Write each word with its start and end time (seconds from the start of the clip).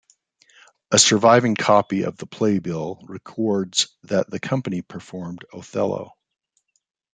A 0.89 0.97
surviving 0.97 1.53
copy 1.53 2.01
of 2.01 2.17
the 2.17 2.25
playbill 2.25 3.01
records 3.03 3.95
that 4.05 4.31
the 4.31 4.39
company 4.39 4.81
performed 4.81 5.45
"Othello". 5.53 6.13